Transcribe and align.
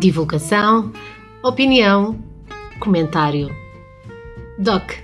Divulgação, 0.00 0.94
opinião, 1.44 2.18
comentário. 2.80 3.50
DOC 4.58 4.94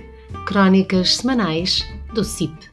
Crónicas 0.47 1.17
Semanais 1.17 1.83
do 2.15 2.23
CIP. 2.23 2.71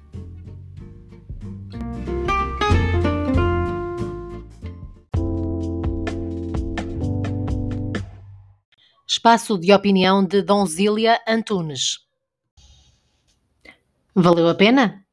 Espaço 9.06 9.58
de 9.58 9.70
opinião 9.74 10.24
de 10.24 10.40
Donzília 10.40 11.20
Antunes. 11.28 11.98
Valeu 14.14 14.48
a 14.48 14.54
pena? 14.54 15.04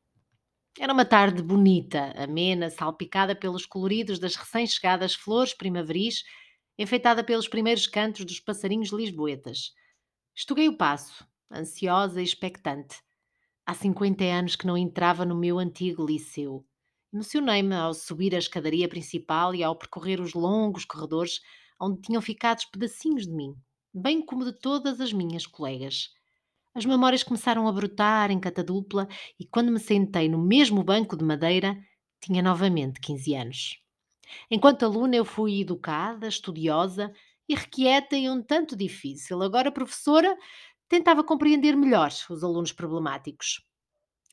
Era 0.79 0.93
uma 0.93 1.03
tarde 1.03 1.43
bonita, 1.43 2.13
amena, 2.15 2.69
salpicada 2.69 3.35
pelos 3.35 3.65
coloridos 3.65 4.17
das 4.17 4.37
recém-chegadas 4.37 5.13
flores 5.13 5.53
primaveris 5.53 6.23
enfeitada 6.77 7.23
pelos 7.23 7.47
primeiros 7.47 7.87
cantos 7.87 8.25
dos 8.25 8.39
passarinhos 8.39 8.91
lisboetas. 8.91 9.73
Estuguei 10.35 10.67
o 10.67 10.77
passo, 10.77 11.25
ansiosa 11.51 12.21
e 12.21 12.23
expectante. 12.23 12.97
Há 13.65 13.73
50 13.73 14.23
anos 14.23 14.55
que 14.55 14.65
não 14.65 14.77
entrava 14.77 15.25
no 15.25 15.35
meu 15.35 15.59
antigo 15.59 16.05
liceu. 16.05 16.65
Emocionei-me 17.13 17.75
ao 17.75 17.93
subir 17.93 18.33
a 18.33 18.39
escadaria 18.39 18.87
principal 18.87 19.53
e 19.53 19.63
ao 19.63 19.75
percorrer 19.75 20.21
os 20.21 20.33
longos 20.33 20.85
corredores 20.85 21.41
onde 21.79 22.01
tinham 22.01 22.21
ficado 22.21 22.63
pedacinhos 22.71 23.25
de 23.25 23.33
mim, 23.33 23.53
bem 23.93 24.25
como 24.25 24.45
de 24.45 24.53
todas 24.53 25.01
as 25.01 25.11
minhas 25.11 25.45
colegas. 25.45 26.09
As 26.73 26.85
memórias 26.85 27.23
começaram 27.23 27.67
a 27.67 27.71
brotar 27.71 28.31
em 28.31 28.39
catadupla 28.39 29.07
e 29.37 29.45
quando 29.45 29.71
me 29.71 29.79
sentei 29.79 30.29
no 30.29 30.37
mesmo 30.37 30.83
banco 30.83 31.17
de 31.17 31.25
madeira, 31.25 31.77
tinha 32.21 32.41
novamente 32.41 33.01
15 33.01 33.35
anos. 33.35 33.80
Enquanto 34.49 34.83
aluna, 34.83 35.15
eu 35.15 35.25
fui 35.25 35.61
educada, 35.61 36.27
estudiosa, 36.27 37.11
irrequieta 37.47 38.15
e 38.15 38.29
um 38.29 38.41
tanto 38.41 38.75
difícil. 38.75 39.41
Agora, 39.41 39.71
professora, 39.71 40.37
tentava 40.87 41.23
compreender 41.23 41.75
melhor 41.75 42.11
os 42.29 42.43
alunos 42.43 42.71
problemáticos. 42.71 43.65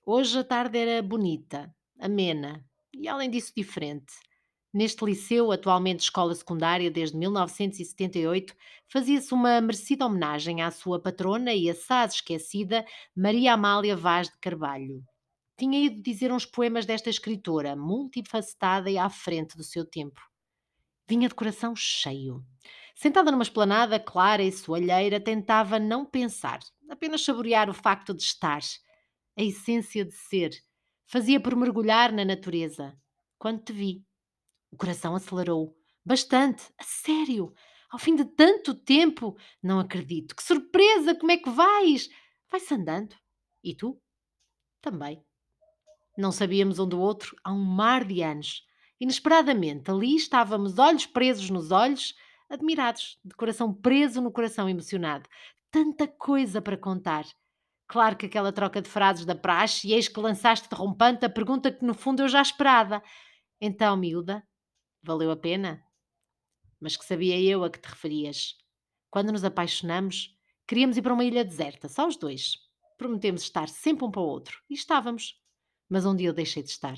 Hoje 0.04 0.38
a 0.38 0.44
tarde 0.44 0.78
era 0.78 1.02
bonita, 1.02 1.74
amena 2.00 2.64
e, 2.92 3.06
além 3.08 3.30
disso, 3.30 3.52
diferente. 3.56 4.14
Neste 4.72 5.04
liceu, 5.04 5.50
atualmente 5.50 6.00
escola 6.00 6.34
secundária 6.34 6.90
desde 6.90 7.16
1978, 7.16 8.54
fazia-se 8.88 9.32
uma 9.32 9.60
merecida 9.60 10.06
homenagem 10.06 10.62
à 10.62 10.70
sua 10.70 11.00
patrona 11.00 11.54
e 11.54 11.70
assaz 11.70 12.14
esquecida 12.14 12.84
Maria 13.16 13.54
Amália 13.54 13.96
Vaz 13.96 14.28
de 14.28 14.38
Carvalho 14.38 15.02
tinha 15.58 15.80
ido 15.80 16.00
dizer 16.00 16.32
uns 16.32 16.46
poemas 16.46 16.86
desta 16.86 17.10
escritora, 17.10 17.74
multifacetada 17.74 18.88
e 18.88 18.96
à 18.96 19.10
frente 19.10 19.56
do 19.56 19.64
seu 19.64 19.84
tempo. 19.84 20.20
Vinha 21.08 21.28
de 21.28 21.34
coração 21.34 21.74
cheio. 21.74 22.44
Sentada 22.94 23.32
numa 23.32 23.42
esplanada 23.42 23.98
clara 23.98 24.42
e 24.42 24.52
soalheira, 24.52 25.20
tentava 25.20 25.78
não 25.78 26.06
pensar, 26.06 26.60
apenas 26.88 27.24
saborear 27.24 27.68
o 27.68 27.74
facto 27.74 28.14
de 28.14 28.22
estar, 28.22 28.60
a 29.36 29.42
essência 29.42 30.04
de 30.04 30.14
ser. 30.14 30.50
Fazia 31.06 31.40
por 31.40 31.56
mergulhar 31.56 32.12
na 32.12 32.24
natureza. 32.24 32.96
Quando 33.36 33.64
te 33.64 33.72
vi, 33.72 34.04
o 34.70 34.76
coração 34.76 35.16
acelerou. 35.16 35.74
Bastante, 36.04 36.64
a 36.78 36.84
sério. 36.84 37.52
Ao 37.90 37.98
fim 37.98 38.14
de 38.14 38.24
tanto 38.24 38.74
tempo, 38.74 39.36
não 39.62 39.80
acredito. 39.80 40.36
Que 40.36 40.42
surpresa! 40.42 41.14
Como 41.14 41.32
é 41.32 41.36
que 41.36 41.50
vais? 41.50 42.08
Vai-se 42.50 42.74
andando. 42.74 43.16
E 43.64 43.74
tu? 43.74 44.00
Também. 44.80 45.24
Não 46.18 46.32
sabíamos 46.32 46.80
um 46.80 46.88
do 46.88 47.00
outro 47.00 47.36
há 47.44 47.52
um 47.52 47.62
mar 47.62 48.04
de 48.04 48.22
anos. 48.22 48.66
Inesperadamente, 48.98 49.88
ali 49.88 50.16
estávamos, 50.16 50.76
olhos 50.76 51.06
presos 51.06 51.48
nos 51.48 51.70
olhos, 51.70 52.12
admirados, 52.50 53.20
de 53.24 53.36
coração 53.36 53.72
preso 53.72 54.20
no 54.20 54.32
coração 54.32 54.68
emocionado. 54.68 55.28
Tanta 55.70 56.08
coisa 56.08 56.60
para 56.60 56.76
contar. 56.76 57.24
Claro 57.86 58.16
que 58.16 58.26
aquela 58.26 58.50
troca 58.50 58.82
de 58.82 58.88
frases 58.88 59.24
da 59.24 59.36
praxe, 59.36 59.86
e 59.86 59.92
eis 59.92 60.08
que 60.08 60.18
lançaste 60.18 60.68
derrompante 60.68 61.24
a 61.24 61.30
pergunta 61.30 61.70
que 61.70 61.84
no 61.84 61.94
fundo 61.94 62.24
eu 62.24 62.28
já 62.28 62.42
esperava. 62.42 63.00
Então, 63.60 63.96
miúda, 63.96 64.42
valeu 65.00 65.30
a 65.30 65.36
pena? 65.36 65.80
Mas 66.80 66.96
que 66.96 67.04
sabia 67.04 67.40
eu 67.40 67.62
a 67.62 67.70
que 67.70 67.78
te 67.78 67.88
referias. 67.88 68.56
Quando 69.08 69.30
nos 69.30 69.44
apaixonamos, 69.44 70.36
queríamos 70.66 70.96
ir 70.96 71.02
para 71.02 71.14
uma 71.14 71.24
ilha 71.24 71.44
deserta, 71.44 71.88
só 71.88 72.08
os 72.08 72.16
dois. 72.16 72.56
Prometemos 72.96 73.42
estar 73.42 73.68
sempre 73.68 74.04
um 74.04 74.10
para 74.10 74.20
o 74.20 74.26
outro. 74.26 74.60
E 74.68 74.74
estávamos 74.74 75.40
mas 75.88 76.04
um 76.06 76.14
dia 76.14 76.28
eu 76.28 76.32
deixei 76.34 76.62
de 76.62 76.70
estar. 76.70 76.96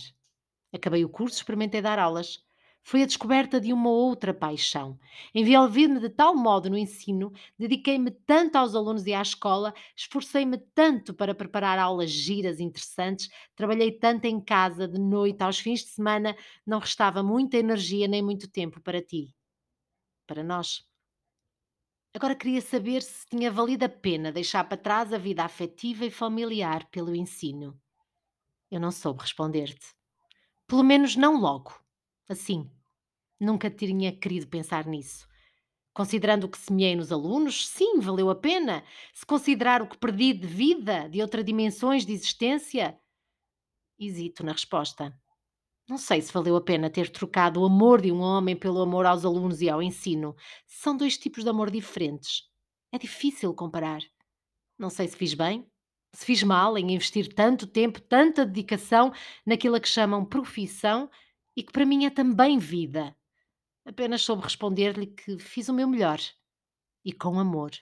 Acabei 0.72 1.04
o 1.04 1.08
curso, 1.08 1.36
experimentei 1.36 1.82
dar 1.82 1.98
aulas. 1.98 2.38
Foi 2.82 3.02
a 3.02 3.06
descoberta 3.06 3.60
de 3.60 3.72
uma 3.72 3.90
outra 3.90 4.32
paixão. 4.32 4.98
Envolvi-me 5.34 6.00
de 6.00 6.08
tal 6.08 6.34
modo 6.34 6.70
no 6.70 6.78
ensino, 6.78 7.30
dediquei-me 7.58 8.10
tanto 8.10 8.56
aos 8.56 8.74
alunos 8.74 9.06
e 9.06 9.12
à 9.12 9.20
escola, 9.20 9.74
esforcei-me 9.94 10.58
tanto 10.74 11.12
para 11.12 11.34
preparar 11.34 11.78
aulas 11.78 12.10
giras 12.10 12.58
interessantes, 12.58 13.28
trabalhei 13.54 13.92
tanto 13.92 14.24
em 14.24 14.40
casa, 14.40 14.88
de 14.88 14.98
noite, 14.98 15.42
aos 15.42 15.58
fins 15.58 15.80
de 15.80 15.90
semana, 15.90 16.34
não 16.66 16.78
restava 16.78 17.22
muita 17.22 17.58
energia 17.58 18.08
nem 18.08 18.22
muito 18.22 18.48
tempo 18.50 18.80
para 18.80 19.02
ti. 19.02 19.34
Para 20.26 20.42
nós. 20.42 20.88
Agora 22.14 22.36
queria 22.36 22.60
saber 22.60 23.02
se 23.02 23.26
tinha 23.26 23.50
valido 23.50 23.84
a 23.84 23.88
pena 23.88 24.30
deixar 24.32 24.62
para 24.64 24.76
trás 24.76 25.12
a 25.12 25.18
vida 25.18 25.44
afetiva 25.44 26.04
e 26.04 26.10
familiar 26.10 26.88
pelo 26.90 27.14
ensino. 27.14 27.76
Eu 28.70 28.80
não 28.80 28.90
soube 28.90 29.22
responder-te. 29.22 29.94
Pelo 30.66 30.84
menos 30.84 31.16
não 31.16 31.40
logo. 31.40 31.74
Assim. 32.28 32.70
Nunca 33.38 33.70
tinha 33.70 34.12
querido 34.16 34.46
pensar 34.46 34.86
nisso. 34.86 35.26
Considerando 35.92 36.44
o 36.44 36.48
que 36.48 36.58
semeei 36.58 36.94
nos 36.94 37.10
alunos, 37.10 37.66
sim, 37.66 37.98
valeu 37.98 38.30
a 38.30 38.34
pena. 38.34 38.84
Se 39.12 39.26
considerar 39.26 39.82
o 39.82 39.88
que 39.88 39.98
perdi 39.98 40.32
de 40.32 40.46
vida, 40.46 41.08
de 41.08 41.20
outras 41.20 41.44
dimensões 41.44 42.06
de 42.06 42.12
existência, 42.12 42.98
hesito 43.98 44.44
na 44.44 44.52
resposta. 44.52 45.18
Não 45.88 45.98
sei 45.98 46.22
se 46.22 46.32
valeu 46.32 46.54
a 46.54 46.60
pena 46.60 46.88
ter 46.88 47.10
trocado 47.10 47.60
o 47.60 47.64
amor 47.64 48.00
de 48.00 48.12
um 48.12 48.20
homem 48.20 48.54
pelo 48.54 48.80
amor 48.80 49.04
aos 49.04 49.24
alunos 49.24 49.60
e 49.60 49.68
ao 49.68 49.82
ensino. 49.82 50.36
São 50.64 50.96
dois 50.96 51.18
tipos 51.18 51.42
de 51.42 51.50
amor 51.50 51.70
diferentes. 51.70 52.48
É 52.92 52.98
difícil 52.98 53.52
comparar. 53.52 54.00
Não 54.78 54.88
sei 54.88 55.08
se 55.08 55.16
fiz 55.16 55.34
bem 55.34 55.69
se 56.12 56.24
fiz 56.24 56.42
mal 56.42 56.76
em 56.76 56.92
investir 56.92 57.32
tanto 57.34 57.66
tempo, 57.66 58.00
tanta 58.00 58.44
dedicação 58.44 59.12
naquilo 59.46 59.80
que 59.80 59.88
chamam 59.88 60.24
profissão 60.24 61.10
e 61.56 61.62
que 61.62 61.72
para 61.72 61.86
mim 61.86 62.04
é 62.04 62.10
também 62.10 62.58
vida. 62.58 63.14
Apenas 63.84 64.22
soube 64.22 64.42
responder-lhe 64.42 65.06
que 65.06 65.38
fiz 65.38 65.68
o 65.68 65.74
meu 65.74 65.88
melhor 65.88 66.20
e 67.04 67.12
com 67.12 67.38
amor. 67.38 67.72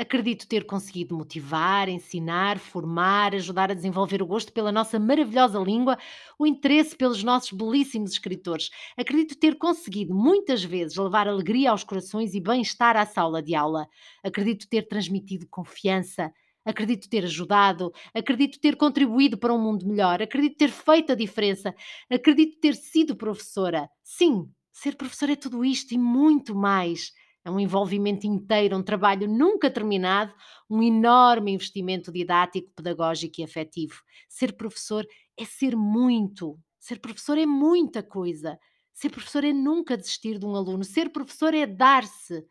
Acredito 0.00 0.48
ter 0.48 0.64
conseguido 0.64 1.14
motivar, 1.14 1.86
ensinar, 1.86 2.58
formar, 2.58 3.34
ajudar 3.34 3.70
a 3.70 3.74
desenvolver 3.74 4.22
o 4.22 4.26
gosto 4.26 4.50
pela 4.50 4.72
nossa 4.72 4.98
maravilhosa 4.98 5.58
língua, 5.58 5.98
o 6.38 6.46
interesse 6.46 6.96
pelos 6.96 7.22
nossos 7.22 7.52
belíssimos 7.52 8.12
escritores. 8.12 8.70
Acredito 8.96 9.38
ter 9.38 9.58
conseguido 9.58 10.14
muitas 10.14 10.64
vezes 10.64 10.96
levar 10.96 11.28
alegria 11.28 11.70
aos 11.70 11.84
corações 11.84 12.32
e 12.32 12.40
bem-estar 12.40 12.96
à 12.96 13.04
sala 13.04 13.42
de 13.42 13.54
aula. 13.54 13.86
Acredito 14.24 14.66
ter 14.70 14.88
transmitido 14.88 15.46
confiança, 15.50 16.32
Acredito 16.64 17.08
ter 17.08 17.24
ajudado, 17.24 17.90
acredito 18.14 18.60
ter 18.60 18.76
contribuído 18.76 19.38
para 19.38 19.52
um 19.52 19.60
mundo 19.60 19.86
melhor, 19.86 20.20
acredito 20.20 20.56
ter 20.58 20.70
feito 20.70 21.12
a 21.12 21.14
diferença, 21.14 21.74
acredito 22.10 22.60
ter 22.60 22.74
sido 22.74 23.16
professora. 23.16 23.88
Sim, 24.02 24.46
ser 24.70 24.96
professora 24.96 25.32
é 25.32 25.36
tudo 25.36 25.64
isto 25.64 25.94
e 25.94 25.98
muito 25.98 26.54
mais. 26.54 27.12
É 27.42 27.50
um 27.50 27.58
envolvimento 27.58 28.26
inteiro, 28.26 28.76
um 28.76 28.82
trabalho 28.82 29.26
nunca 29.26 29.70
terminado, 29.70 30.34
um 30.68 30.82
enorme 30.82 31.52
investimento 31.52 32.12
didático, 32.12 32.70
pedagógico 32.76 33.40
e 33.40 33.44
afetivo. 33.44 33.94
Ser 34.28 34.52
professor 34.52 35.06
é 35.38 35.44
ser 35.46 35.74
muito. 35.74 36.58
Ser 36.78 36.98
professor 37.00 37.38
é 37.38 37.46
muita 37.46 38.02
coisa. 38.02 38.58
Ser 38.92 39.08
professor 39.08 39.44
é 39.44 39.52
nunca 39.52 39.96
desistir 39.96 40.38
de 40.38 40.44
um 40.44 40.54
aluno. 40.54 40.84
Ser 40.84 41.10
professor 41.10 41.54
é 41.54 41.66
dar-se. 41.66 42.44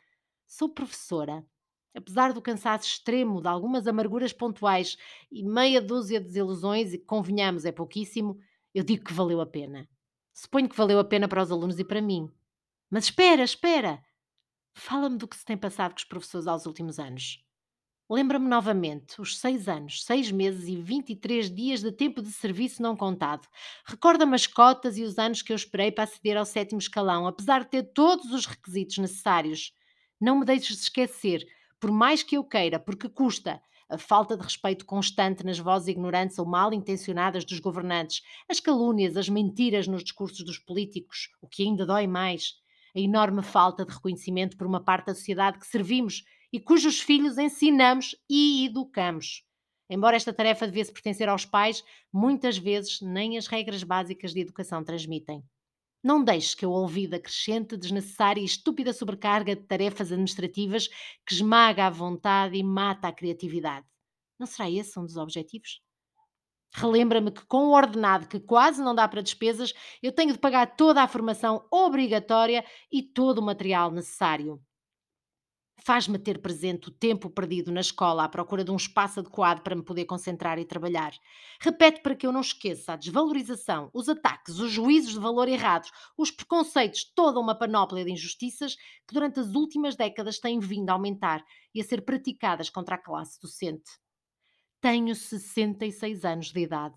Sou 0.47 0.67
professora 0.69 1.45
Apesar 1.95 2.33
do 2.33 2.41
cansaço 2.41 2.85
extremo, 2.87 3.41
de 3.41 3.47
algumas 3.47 3.87
amarguras 3.87 4.31
pontuais 4.31 4.97
e 5.31 5.43
meia 5.43 5.81
dúzia 5.81 6.19
de 6.19 6.27
desilusões, 6.27 6.93
e 6.93 6.99
convenhamos, 6.99 7.65
é 7.65 7.71
pouquíssimo, 7.71 8.37
eu 8.73 8.83
digo 8.83 9.03
que 9.03 9.13
valeu 9.13 9.41
a 9.41 9.45
pena. 9.45 9.89
Suponho 10.33 10.69
que 10.69 10.77
valeu 10.77 10.99
a 10.99 11.03
pena 11.03 11.27
para 11.27 11.41
os 11.41 11.51
alunos 11.51 11.79
e 11.79 11.83
para 11.83 12.01
mim. 12.01 12.31
Mas 12.89 13.05
espera, 13.05 13.43
espera! 13.43 14.03
Fala-me 14.73 15.17
do 15.17 15.27
que 15.27 15.35
se 15.35 15.43
tem 15.43 15.57
passado 15.57 15.91
com 15.91 15.97
os 15.97 16.03
professores 16.03 16.47
aos 16.47 16.65
últimos 16.65 16.99
anos. 16.99 17.43
Lembra-me 18.09 18.47
novamente 18.47 19.21
os 19.21 19.37
seis 19.37 19.67
anos, 19.67 20.03
seis 20.03 20.31
meses 20.31 20.67
e 20.67 20.75
23 20.75 21.53
dias 21.53 21.81
de 21.81 21.91
tempo 21.91 22.23
de 22.23 22.31
serviço 22.31 22.81
não 22.81 22.95
contado. 22.95 23.47
Recorda-me 23.85 24.33
as 24.33 24.47
cotas 24.47 24.97
e 24.97 25.03
os 25.03 25.19
anos 25.19 25.43
que 25.43 25.51
eu 25.51 25.55
esperei 25.55 25.91
para 25.91 26.05
aceder 26.05 26.35
ao 26.35 26.45
sétimo 26.45 26.79
escalão, 26.79 27.27
apesar 27.27 27.63
de 27.63 27.69
ter 27.69 27.83
todos 27.83 28.31
os 28.31 28.47
requisitos 28.47 28.97
necessários. 28.97 29.73
Não 30.19 30.39
me 30.39 30.45
deixes 30.45 30.81
esquecer 30.81 31.45
por 31.79 31.91
mais 31.91 32.23
que 32.23 32.35
eu 32.37 32.43
queira, 32.43 32.79
porque 32.79 33.07
custa. 33.09 33.61
A 33.89 33.97
falta 33.97 34.37
de 34.37 34.43
respeito 34.43 34.85
constante 34.85 35.43
nas 35.43 35.57
vozes 35.57 35.87
ignorantes 35.87 36.37
ou 36.37 36.45
mal 36.45 36.71
intencionadas 36.71 37.43
dos 37.43 37.59
governantes, 37.59 38.21
as 38.47 38.59
calúnias, 38.59 39.17
as 39.17 39.27
mentiras 39.27 39.87
nos 39.87 40.03
discursos 40.03 40.45
dos 40.45 40.59
políticos, 40.59 41.29
o 41.41 41.47
que 41.47 41.63
ainda 41.63 41.85
dói 41.85 42.05
mais. 42.05 42.53
a 42.95 42.99
enorme 42.99 43.41
falta 43.41 43.85
de 43.85 43.93
reconhecimento 43.93 44.57
por 44.57 44.67
uma 44.67 44.83
parte 44.83 45.07
da 45.07 45.15
sociedade 45.15 45.59
que 45.59 45.65
servimos 45.65 46.23
e 46.51 46.59
cujos 46.59 46.99
filhos 46.99 47.37
ensinamos 47.37 48.15
e 48.29 48.65
educamos. 48.65 49.43
Embora 49.89 50.15
esta 50.15 50.33
tarefa 50.33 50.67
devesse 50.67 50.91
pertencer 50.91 51.27
aos 51.27 51.45
pais, 51.45 51.83
muitas 52.13 52.57
vezes 52.57 53.01
nem 53.01 53.37
as 53.37 53.47
regras 53.47 53.83
básicas 53.83 54.33
de 54.33 54.41
educação 54.41 54.83
transmitem. 54.83 55.43
Não 56.03 56.23
deixes 56.23 56.55
que 56.55 56.65
eu 56.65 56.71
ouvida 56.71 57.17
a 57.17 57.19
crescente, 57.19 57.75
desnecessária 57.77 58.41
e 58.41 58.45
estúpida 58.45 58.93
sobrecarga 58.93 59.55
de 59.55 59.63
tarefas 59.63 60.11
administrativas 60.11 60.87
que 61.25 61.33
esmaga 61.33 61.87
a 61.87 61.89
vontade 61.89 62.57
e 62.57 62.63
mata 62.63 63.07
a 63.09 63.13
criatividade. 63.13 63.85
Não 64.39 64.47
será 64.47 64.69
esse 64.69 64.97
um 64.97 65.05
dos 65.05 65.17
objetivos? 65.17 65.81
Relembra-me 66.73 67.31
que 67.31 67.45
com 67.45 67.67
o 67.67 67.75
ordenado 67.75 68.27
que 68.27 68.39
quase 68.39 68.81
não 68.81 68.95
dá 68.95 69.07
para 69.07 69.21
despesas, 69.21 69.73
eu 70.01 70.11
tenho 70.11 70.33
de 70.33 70.39
pagar 70.39 70.75
toda 70.75 71.01
a 71.03 71.07
formação 71.07 71.67
obrigatória 71.71 72.63
e 72.91 73.01
todo 73.03 73.39
o 73.39 73.43
material 73.43 73.91
necessário. 73.91 74.61
Faz-me 75.83 76.19
ter 76.19 76.41
presente 76.41 76.89
o 76.89 76.91
tempo 76.91 77.29
perdido 77.29 77.71
na 77.71 77.79
escola 77.79 78.23
à 78.23 78.29
procura 78.29 78.63
de 78.63 78.71
um 78.71 78.75
espaço 78.75 79.19
adequado 79.19 79.61
para 79.61 79.75
me 79.75 79.83
poder 79.83 80.05
concentrar 80.05 80.59
e 80.59 80.65
trabalhar. 80.65 81.11
Repete 81.59 82.01
para 82.01 82.15
que 82.15 82.27
eu 82.27 82.31
não 82.31 82.41
esqueça 82.41 82.93
a 82.93 82.95
desvalorização, 82.95 83.89
os 83.93 84.09
ataques, 84.09 84.59
os 84.59 84.71
juízos 84.71 85.13
de 85.13 85.19
valor 85.19 85.47
errados, 85.47 85.91
os 86.17 86.31
preconceitos, 86.31 87.03
toda 87.15 87.39
uma 87.39 87.57
panóplia 87.57 88.03
de 88.03 88.11
injustiças 88.11 88.75
que 89.07 89.13
durante 89.13 89.39
as 89.39 89.53
últimas 89.53 89.95
décadas 89.95 90.39
têm 90.39 90.59
vindo 90.59 90.89
a 90.89 90.93
aumentar 90.93 91.43
e 91.73 91.81
a 91.81 91.83
ser 91.83 92.03
praticadas 92.03 92.69
contra 92.69 92.95
a 92.95 93.01
classe 93.01 93.39
docente. 93.41 93.89
Tenho 94.81 95.15
66 95.15 96.25
anos 96.25 96.51
de 96.51 96.59
idade, 96.61 96.95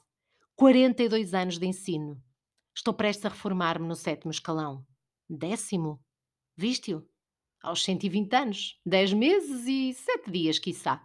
42 0.56 1.34
anos 1.34 1.58
de 1.58 1.66
ensino. 1.66 2.22
Estou 2.74 2.94
prestes 2.94 3.26
a 3.26 3.28
reformar-me 3.28 3.86
no 3.86 3.94
sétimo 3.94 4.30
escalão. 4.30 4.84
Décimo? 5.28 6.00
Viste-o? 6.56 7.11
Aos 7.62 7.84
120 7.84 8.34
anos, 8.34 8.80
10 8.84 9.12
meses 9.12 9.66
e 9.66 9.94
7 9.94 10.30
dias, 10.30 10.58
quiçá. 10.58 11.00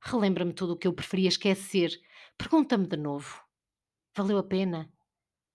Relembra-me 0.00 0.54
tudo 0.54 0.72
o 0.72 0.76
que 0.76 0.86
eu 0.86 0.92
preferia 0.92 1.28
esquecer. 1.28 2.00
Pergunta-me 2.38 2.86
de 2.86 2.96
novo. 2.96 3.42
Valeu 4.16 4.38
a 4.38 4.42
pena? 4.42 4.90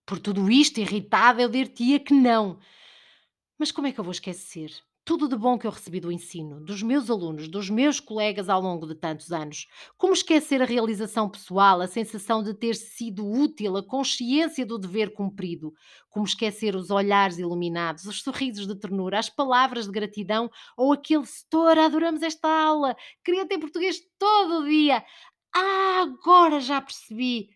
Por 0.06 0.20
tudo 0.20 0.50
isto, 0.50 0.80
irritada, 0.80 1.42
eu 1.42 1.50
dir-te-ia 1.50 2.00
que 2.00 2.14
não. 2.14 2.60
Mas 3.58 3.72
como 3.72 3.88
é 3.88 3.92
que 3.92 4.00
eu 4.00 4.04
vou 4.04 4.12
esquecer? 4.12 4.72
Tudo 5.10 5.28
de 5.28 5.36
bom 5.36 5.58
que 5.58 5.66
eu 5.66 5.72
recebi 5.72 6.00
do 6.00 6.12
ensino, 6.12 6.64
dos 6.64 6.84
meus 6.84 7.10
alunos, 7.10 7.48
dos 7.48 7.68
meus 7.68 8.00
colegas 8.00 8.48
ao 8.48 8.62
longo 8.62 8.86
de 8.86 8.94
tantos 8.94 9.32
anos. 9.32 9.66
Como 9.98 10.14
esquecer 10.14 10.62
a 10.62 10.66
realização 10.66 11.28
pessoal, 11.28 11.82
a 11.82 11.88
sensação 11.88 12.44
de 12.44 12.54
ter 12.54 12.76
sido 12.76 13.28
útil, 13.28 13.76
a 13.76 13.84
consciência 13.84 14.64
do 14.64 14.78
dever 14.78 15.12
cumprido? 15.12 15.74
Como 16.12 16.28
esquecer 16.28 16.76
os 16.76 16.92
olhares 16.92 17.40
iluminados, 17.40 18.06
os 18.06 18.22
sorrisos 18.22 18.68
de 18.68 18.76
ternura, 18.76 19.18
as 19.18 19.32
palavras 19.32 19.88
de 19.88 19.92
gratidão 19.92 20.48
ou 20.78 20.94
aquele 20.94 21.26
setor, 21.26 21.80
adoramos 21.80 22.22
esta 22.22 22.48
aula, 22.48 22.96
queria 23.24 23.48
ter 23.48 23.58
português 23.58 24.00
todo 24.20 24.60
o 24.60 24.70
dia. 24.70 25.04
Ah, 25.56 26.04
agora 26.04 26.60
já 26.60 26.80
percebi. 26.80 27.50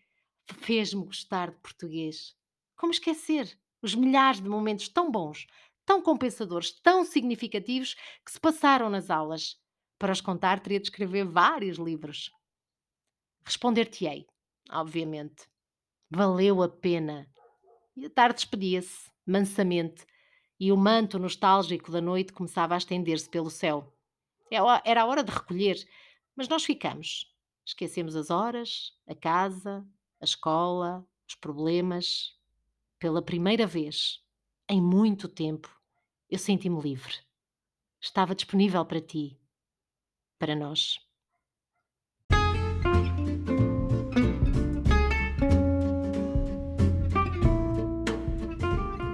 Fez-me 0.58 1.04
gostar 1.04 1.52
de 1.52 1.60
português. 1.60 2.34
Como 2.74 2.90
esquecer 2.90 3.56
os 3.80 3.94
milhares 3.94 4.40
de 4.40 4.48
momentos 4.48 4.88
tão 4.88 5.08
bons 5.08 5.46
tão 5.84 6.02
compensadores, 6.02 6.72
tão 6.80 7.04
significativos 7.04 7.94
que 8.24 8.32
se 8.32 8.40
passaram 8.40 8.88
nas 8.90 9.10
aulas. 9.10 9.56
Para 9.98 10.12
os 10.12 10.20
contar, 10.20 10.60
teria 10.60 10.80
de 10.80 10.86
escrever 10.86 11.24
vários 11.24 11.78
livros. 11.78 12.30
Responder-te-ei, 13.44 14.26
obviamente. 14.70 15.46
Valeu 16.10 16.62
a 16.62 16.68
pena. 16.68 17.28
E 17.96 18.06
a 18.06 18.10
tarde 18.10 18.36
despedia-se, 18.36 19.10
mansamente, 19.26 20.06
e 20.58 20.72
o 20.72 20.76
manto 20.76 21.18
nostálgico 21.18 21.90
da 21.90 22.00
noite 22.00 22.32
começava 22.32 22.74
a 22.74 22.78
estender-se 22.78 23.28
pelo 23.28 23.50
céu. 23.50 23.92
É 24.50 24.56
era 24.84 25.02
a 25.02 25.06
hora 25.06 25.22
de 25.22 25.32
recolher, 25.32 25.76
mas 26.34 26.48
nós 26.48 26.64
ficamos. 26.64 27.32
Esquecemos 27.66 28.14
as 28.16 28.30
horas, 28.30 28.92
a 29.06 29.14
casa, 29.14 29.86
a 30.20 30.24
escola, 30.24 31.06
os 31.28 31.34
problemas. 31.34 32.32
Pela 32.98 33.20
primeira 33.20 33.66
vez, 33.66 34.23
em 34.68 34.80
muito 34.80 35.28
tempo, 35.28 35.68
eu 36.30 36.38
senti-me 36.38 36.80
livre. 36.80 37.14
Estava 38.00 38.34
disponível 38.34 38.84
para 38.84 39.00
ti, 39.00 39.38
para 40.38 40.54
nós. 40.54 40.98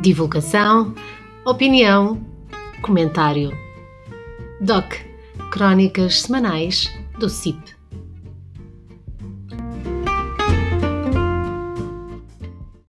Divulgação, 0.02 0.94
opinião, 1.44 2.18
comentário. 2.82 3.50
DOC 4.60 5.10
Crónicas 5.52 6.22
Semanais 6.22 6.88
do 7.18 7.28
CIP. 7.28 7.79